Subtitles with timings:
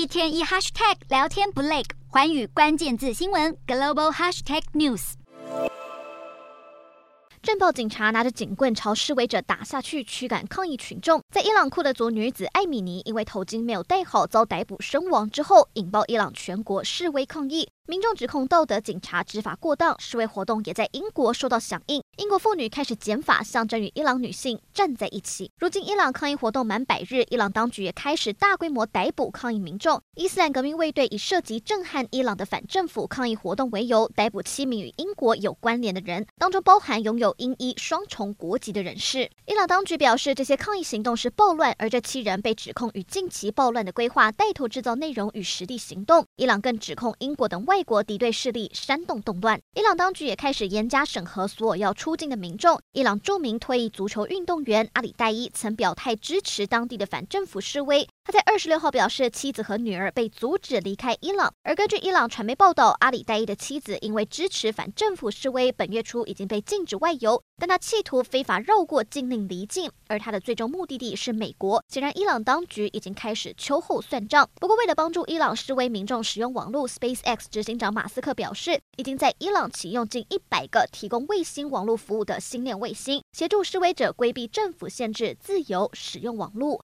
[0.00, 5.12] 一天一 hashtag 聊天不累，环宇关键字新闻 global hashtag news。
[7.42, 11.22] 镇暴警察拿着警棍朝示威者打下去，驱赶抗议群众。
[11.30, 17.68] 在伊朗库德族女子艾米尼因为头巾没有戴好遭逮捕身亡之后，引爆伊朗全国示威抗议。
[17.86, 22.02] 民众指控道德警察执法过当，示威活动也在英国受到响应。
[22.18, 25.50] 英国妇女开始剪发，象征与伊朗女性站在一起。
[25.58, 30.00] 如今，伊朗抗议活动满百日，伊朗当局也开始大规模逮捕抗议民众。
[30.14, 39.28] 伊斯兰革命卫队以涉及震撼伊朗的反政府抗议活动为由，逮捕七名与英国有关联的人，当中包含拥有英伊双重国籍的人士。
[39.46, 46.24] 伊朗当局表示，这些抗议行动是暴乱，而这七人被指控与近期暴乱的规划带头制造内容与实地行动。
[46.40, 52.80] 伊朗更指控英国等外国敌对势力煽动动乱，伊朗当局也开始严加审核所有要出境的民众。
[52.92, 58.08] 伊朗著名退役足球运动员阿里代伊曾表态支持当地的反政府示威。
[58.24, 61.52] 他在二十六号表示，妻子和女儿被阻止离开伊朗。
[61.62, 71.82] 而根据伊朗传媒报道，阿里代伊的妻子因为支持反政府示威，本月初已经被禁止外游，但他企图非法绕过禁令离境，而他的最终目的地是美国。
[71.88, 74.48] 显然，伊朗当局已经开始秋后算账。
[74.54, 86.78] 不过，为了帮助伊朗示威民众使用网络，SpaceX 执行长马斯克表示，已经在伊朗启用近一百个提供卫星网络服务的星链卫星，协助示威者规避政府限制，自由使用网络。